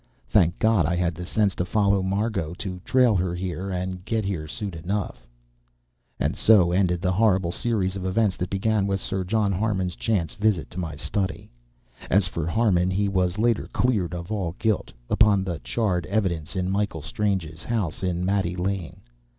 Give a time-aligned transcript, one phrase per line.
[0.27, 4.25] Thank God I had the sense to follow Margot to trail her here and get
[4.25, 5.27] here soon enough."
[6.19, 10.33] And so ended the horrible series of events that began with Sir John Harmon's chance
[10.33, 11.51] visit to my study.
[12.09, 16.71] As for Harmon, he was later cleared of all guilt, upon the charred evidence in
[16.71, 19.01] Michael Strange's house in Mate Lane.